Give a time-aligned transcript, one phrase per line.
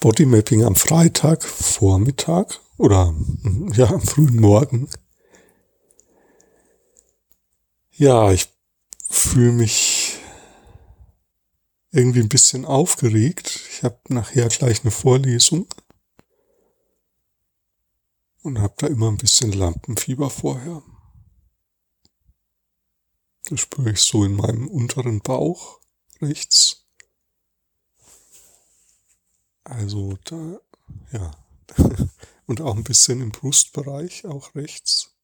[0.00, 3.14] Bodymapping am Freitag Vormittag oder
[3.74, 4.88] ja am frühen Morgen.
[7.92, 8.48] Ja, ich
[9.10, 10.18] fühle mich
[11.90, 13.60] irgendwie ein bisschen aufgeregt.
[13.70, 15.66] Ich habe nachher gleich eine Vorlesung
[18.42, 20.82] und habe da immer ein bisschen Lampenfieber vorher.
[23.50, 25.80] Das spüre ich so in meinem unteren Bauch
[26.22, 26.79] rechts.
[29.70, 30.60] Also da,
[31.12, 31.30] ja.
[32.46, 35.14] Und auch ein bisschen im Brustbereich, auch rechts.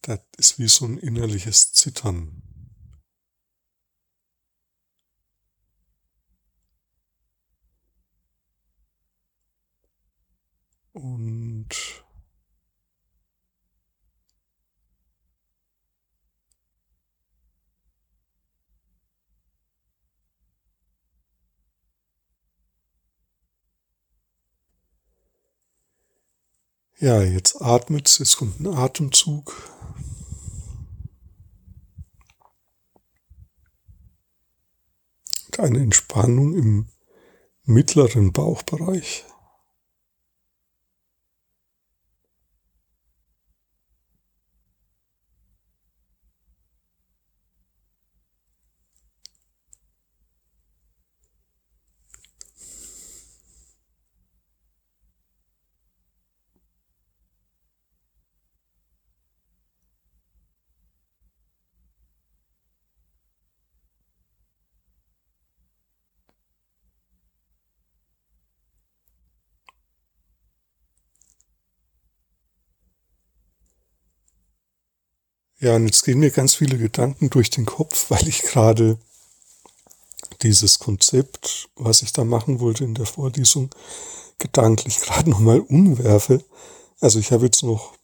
[0.00, 2.42] Das ist wie so ein innerliches Zittern.
[10.92, 12.03] Und
[27.00, 29.52] Ja, jetzt atmet, es kommt ein Atemzug.
[35.58, 36.88] Eine Entspannung im
[37.64, 39.24] mittleren Bauchbereich.
[75.64, 78.98] Ja, und jetzt gehen mir ganz viele Gedanken durch den Kopf, weil ich gerade
[80.42, 83.70] dieses Konzept, was ich da machen wollte in der Vorlesung,
[84.38, 86.44] gedanklich gerade nochmal umwerfe.
[87.00, 87.94] Also ich habe jetzt noch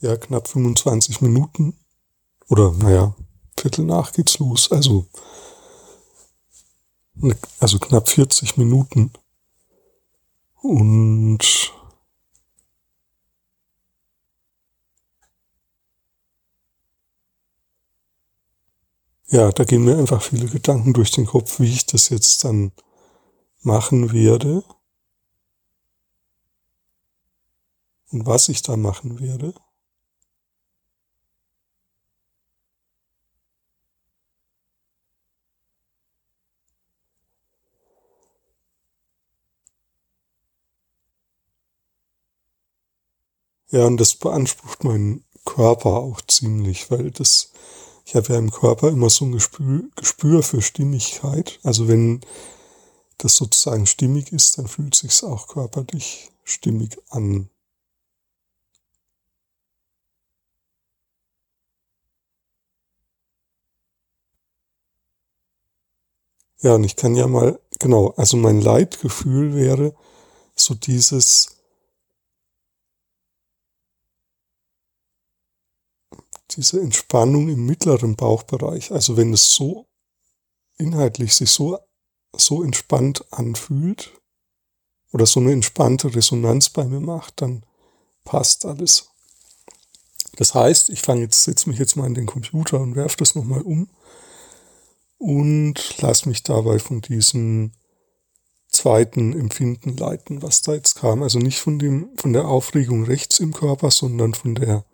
[0.00, 1.72] ja knapp 25 Minuten
[2.50, 3.14] oder naja,
[3.58, 4.70] Viertel nach geht's los.
[4.70, 5.06] Also
[7.58, 9.12] also knapp 40 Minuten
[10.60, 11.72] und
[19.30, 22.72] ja, da gehen mir einfach viele Gedanken durch den Kopf, wie ich das jetzt dann
[23.62, 24.64] machen werde
[28.12, 29.52] und was ich da machen werde.
[43.72, 47.52] Ja, und das beansprucht meinen Körper auch ziemlich, weil das
[48.10, 51.60] ich habe ja im Körper immer so ein Gespür, Gespür für Stimmigkeit.
[51.62, 52.22] Also wenn
[53.18, 57.50] das sozusagen stimmig ist, dann fühlt sich's auch körperlich stimmig an.
[66.62, 69.94] Ja, und ich kann ja mal, genau, also mein Leitgefühl wäre
[70.56, 71.59] so dieses,
[76.56, 79.86] diese Entspannung im mittleren Bauchbereich, also wenn es so
[80.78, 81.78] inhaltlich sich so,
[82.36, 84.12] so entspannt anfühlt
[85.12, 87.64] oder so eine entspannte Resonanz bei mir macht, dann
[88.24, 89.10] passt alles.
[90.36, 93.34] Das heißt, ich fange jetzt, setze mich jetzt mal in den Computer und werfe das
[93.34, 93.90] nochmal um
[95.18, 97.72] und lass mich dabei von diesem
[98.68, 101.22] zweiten Empfinden leiten, was da jetzt kam.
[101.22, 104.84] Also nicht von dem, von der Aufregung rechts im Körper, sondern von der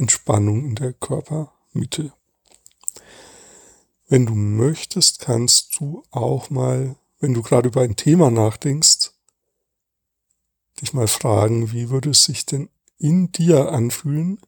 [0.00, 2.12] Entspannung in der Körpermitte.
[4.08, 9.12] Wenn du möchtest, kannst du auch mal, wenn du gerade über ein Thema nachdenkst,
[10.80, 14.40] dich mal fragen, wie würde es sich denn in dir anfühlen,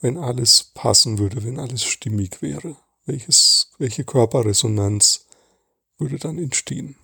[0.00, 2.76] wenn alles passen würde, wenn alles stimmig wäre?
[3.06, 5.26] Welches, welche Körperresonanz
[5.96, 6.96] würde dann entstehen?